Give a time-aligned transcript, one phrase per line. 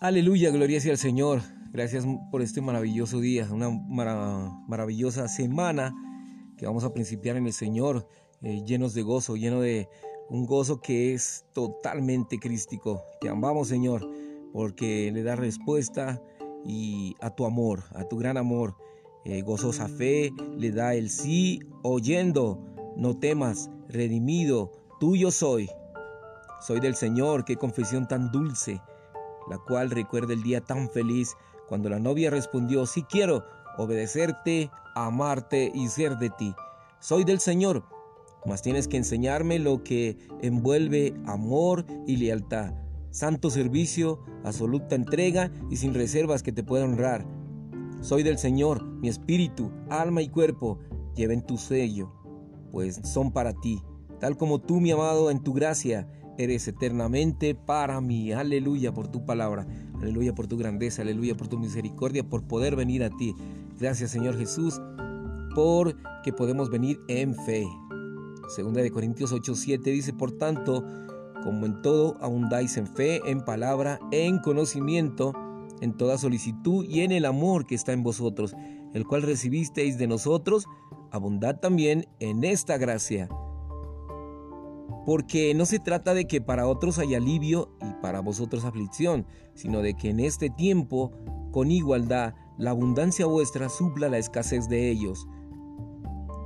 [0.00, 1.40] Aleluya, gloria sea al Señor.
[1.72, 5.92] Gracias por este maravilloso día, una maravillosa semana
[6.56, 8.06] que vamos a principiar en el Señor,
[8.42, 9.88] eh, llenos de gozo, lleno de
[10.28, 13.02] un gozo que es totalmente crístico.
[13.20, 14.08] Te amamos, Señor,
[14.52, 16.22] porque le da respuesta
[16.64, 18.76] y a tu amor, a tu gran amor.
[19.24, 22.64] Eh, gozosa fe le da el sí oyendo.
[22.96, 25.68] No temas, redimido, tuyo soy.
[26.64, 28.80] Soy del Señor, qué confesión tan dulce
[29.50, 31.36] la cual recuerda el día tan feliz
[31.68, 33.44] cuando la novia respondió, sí quiero
[33.76, 36.54] obedecerte, amarte y ser de ti.
[36.98, 37.84] Soy del Señor,
[38.44, 42.72] mas tienes que enseñarme lo que envuelve amor y lealtad,
[43.10, 47.26] santo servicio, absoluta entrega y sin reservas que te pueda honrar.
[48.00, 50.78] Soy del Señor, mi espíritu, alma y cuerpo
[51.14, 52.12] lleven tu sello,
[52.72, 53.82] pues son para ti,
[54.20, 58.32] tal como tú, mi amado, en tu gracia eres eternamente para mí.
[58.32, 59.66] Aleluya por tu palabra,
[60.00, 63.34] aleluya por tu grandeza, aleluya por tu misericordia, por poder venir a ti.
[63.78, 64.80] Gracias Señor Jesús,
[65.54, 67.66] por que podemos venir en fe.
[68.48, 70.84] Segunda de Corintios 8:7 dice, por tanto,
[71.42, 75.34] como en todo abundáis en fe, en palabra, en conocimiento,
[75.80, 78.54] en toda solicitud y en el amor que está en vosotros,
[78.94, 80.66] el cual recibisteis de nosotros,
[81.10, 83.28] abundad también en esta gracia
[85.08, 89.80] porque no se trata de que para otros haya alivio y para vosotros aflicción, sino
[89.80, 91.12] de que en este tiempo,
[91.50, 95.26] con igualdad, la abundancia vuestra supla la escasez de ellos,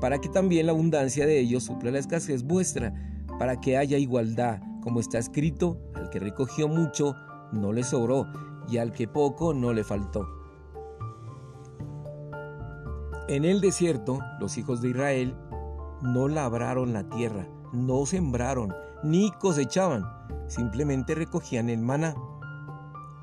[0.00, 2.94] para que también la abundancia de ellos supla la escasez vuestra,
[3.36, 7.16] para que haya igualdad, como está escrito, al que recogió mucho,
[7.50, 8.28] no le sobró,
[8.68, 10.24] y al que poco, no le faltó.
[13.28, 15.34] En el desierto, los hijos de Israel
[16.00, 20.04] no labraron la tierra, no sembraron ni cosechaban,
[20.46, 22.14] simplemente recogían el maná.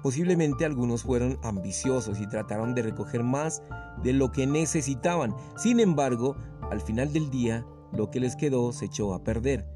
[0.04, 3.62] Posiblemente algunos fueron ambiciosos y trataron de recoger más
[4.04, 5.36] de lo que necesitaban.
[5.58, 6.36] Sin embargo,
[6.72, 9.68] al final del día, lo que les quedó se echó a perder.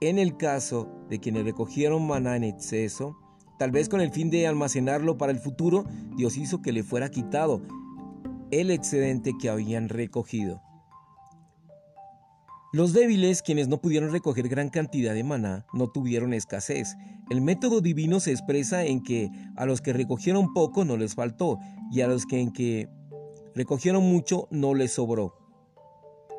[0.00, 3.16] En el caso de quienes recogieron maná en exceso,
[3.58, 5.84] tal vez con el fin de almacenarlo para el futuro,
[6.16, 7.62] Dios hizo que le fuera quitado
[8.50, 10.62] el excedente que habían recogido.
[12.72, 16.96] Los débiles, quienes no pudieron recoger gran cantidad de maná, no tuvieron escasez.
[17.28, 21.58] El método divino se expresa en que a los que recogieron poco no les faltó
[21.90, 22.88] y a los que en que
[23.56, 25.34] recogieron mucho no les sobró.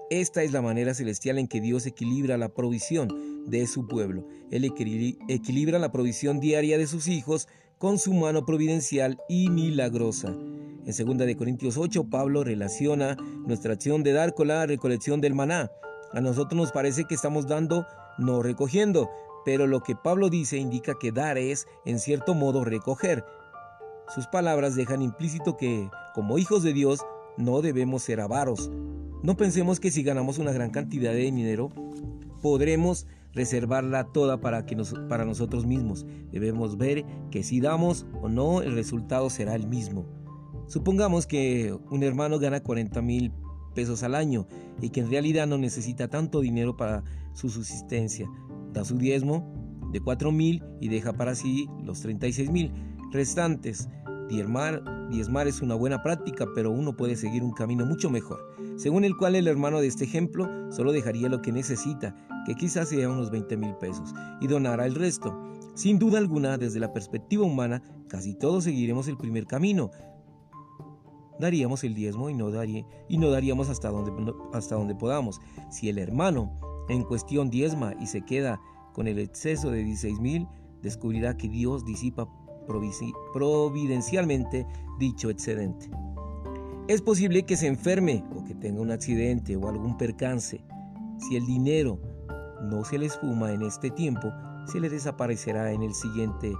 [0.09, 3.09] Esta es la manera celestial en que Dios equilibra la provisión
[3.47, 4.25] de su pueblo.
[4.51, 10.29] Él equilibra la provisión diaria de sus hijos con su mano providencial y milagrosa.
[10.29, 15.35] En 2 de Corintios 8, Pablo relaciona nuestra acción de dar con la recolección del
[15.35, 15.69] maná.
[16.13, 19.09] A nosotros nos parece que estamos dando, no recogiendo,
[19.45, 23.25] pero lo que Pablo dice indica que dar es, en cierto modo, recoger.
[24.13, 27.05] Sus palabras dejan implícito que, como hijos de Dios,
[27.37, 28.69] no debemos ser avaros.
[29.23, 31.69] No pensemos que si ganamos una gran cantidad de dinero,
[32.41, 34.75] podremos reservarla toda para, que
[35.07, 36.05] para nosotros mismos.
[36.31, 40.05] Debemos ver que si damos o no, el resultado será el mismo.
[40.67, 43.31] Supongamos que un hermano gana 40 mil
[43.71, 44.47] pesos al año
[44.81, 48.29] y que en realidad no necesita tanto dinero para su subsistencia.
[48.73, 49.51] Da su diezmo
[49.91, 52.71] de 4 mil y deja para sí los 36 mil
[53.11, 53.89] restantes.
[54.29, 58.39] Diezmar, diezmar es una buena práctica, pero uno puede seguir un camino mucho mejor,
[58.77, 62.15] según el cual el hermano de este ejemplo solo dejaría lo que necesita,
[62.45, 65.37] que quizás sea unos 20 mil pesos, y donará el resto.
[65.75, 69.91] Sin duda alguna, desde la perspectiva humana, casi todos seguiremos el primer camino,
[71.41, 75.41] daríamos el diezmo y no, daría, y no daríamos hasta donde, hasta donde podamos.
[75.69, 76.49] Si el hermano
[76.87, 78.61] en cuestión diezma y se queda
[78.93, 80.47] con el exceso de 16 mil,
[80.81, 82.29] descubrirá que Dios disipa
[83.33, 84.65] providencialmente
[84.99, 85.89] dicho excedente.
[86.87, 90.63] Es posible que se enferme o que tenga un accidente o algún percance.
[91.19, 91.99] Si el dinero
[92.63, 94.31] no se le esfuma en este tiempo,
[94.65, 96.53] se le desaparecerá en el siguiente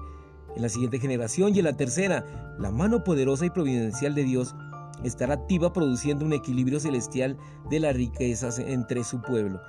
[0.55, 2.55] en la siguiente generación y en la tercera.
[2.59, 4.55] La mano poderosa y providencial de Dios
[5.03, 7.37] estar activa produciendo un equilibrio celestial
[7.69, 9.61] de las riquezas entre su pueblo.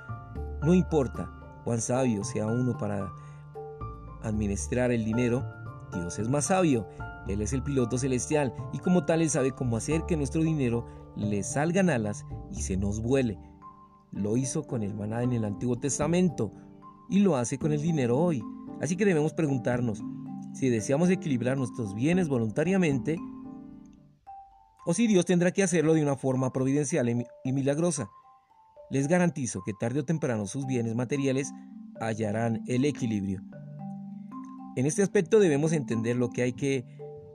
[0.61, 1.31] No importa
[1.63, 3.11] cuán sabio sea uno para
[4.23, 5.43] administrar el dinero,
[5.93, 6.87] Dios es más sabio.
[7.27, 10.85] Él es el piloto celestial y como tal Él sabe cómo hacer que nuestro dinero
[11.15, 13.39] le salgan alas y se nos vuele.
[14.11, 16.51] Lo hizo con el maná en el Antiguo Testamento
[17.09, 18.43] y lo hace con el dinero hoy.
[18.81, 20.03] Así que debemos preguntarnos,
[20.53, 23.17] si deseamos equilibrar nuestros bienes voluntariamente,
[24.85, 28.09] o si Dios tendrá que hacerlo de una forma providencial y milagrosa.
[28.89, 31.51] Les garantizo que tarde o temprano sus bienes materiales
[31.99, 33.41] hallarán el equilibrio.
[34.75, 36.85] En este aspecto debemos entender lo que hay que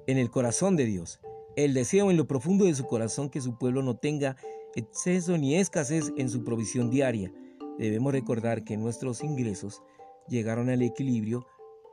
[0.07, 1.21] en el corazón de Dios.
[1.57, 4.37] El deseo en lo profundo de su corazón que su pueblo no tenga
[4.75, 7.33] exceso ni escasez en su provisión diaria.
[7.79, 9.83] Debemos recordar que nuestros ingresos
[10.29, 11.47] llegaron al equilibrio,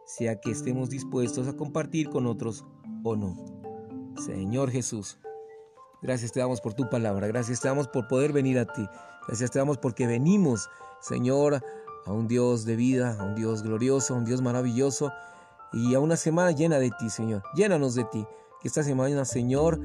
[0.06, 2.66] sea que estemos dispuestos a compartir con otros
[3.04, 3.36] o no.
[4.26, 5.20] Señor Jesús,
[6.06, 8.88] gracias te damos por tu palabra, gracias te damos por poder venir a ti,
[9.28, 10.70] gracias te damos porque venimos,
[11.02, 11.64] Señor,
[12.06, 15.12] a un Dios de vida, a un Dios glorioso, a un Dios maravilloso
[15.74, 17.42] y a una semana llena de ti, Señor.
[17.56, 18.26] Llénanos de ti.
[18.62, 19.80] Que esta semana, Señor,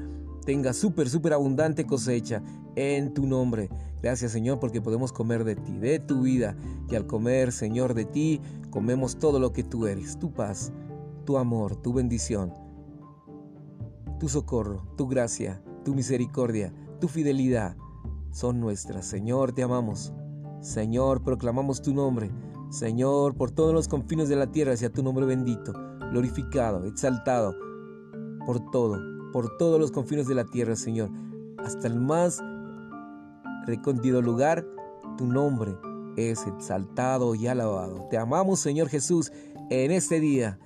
[0.45, 2.43] tenga súper, súper abundante cosecha
[2.75, 3.69] en tu nombre.
[4.01, 6.55] Gracias, Señor, porque podemos comer de ti, de tu vida.
[6.87, 8.39] Y al comer, Señor, de ti,
[8.69, 10.71] comemos todo lo que tú eres, tu paz,
[11.25, 12.53] tu amor, tu bendición,
[14.19, 17.75] tu socorro, tu gracia, tu misericordia, tu fidelidad
[18.31, 19.05] son nuestras.
[19.05, 20.13] Señor, te amamos.
[20.61, 22.31] Señor, proclamamos tu nombre.
[22.69, 25.73] Señor, por todos los confines de la tierra sea tu nombre bendito,
[26.11, 27.53] glorificado, exaltado,
[28.45, 28.97] por todo,
[29.33, 31.09] por todos los confines de la tierra, Señor,
[31.57, 32.41] hasta el más
[33.65, 34.65] recóndito lugar,
[35.17, 35.75] tu nombre
[36.15, 38.07] es exaltado y alabado.
[38.09, 39.33] Te amamos, Señor Jesús,
[39.69, 40.57] en este día,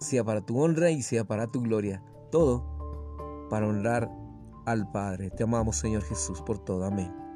[0.00, 2.77] sea para tu honra y sea para tu gloria, todo
[3.48, 4.10] para honrar
[4.66, 5.30] al Padre.
[5.30, 6.84] Te amamos, Señor Jesús, por todo.
[6.84, 7.27] Amén.